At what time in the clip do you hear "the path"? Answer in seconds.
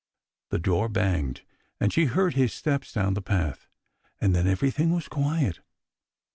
3.13-3.67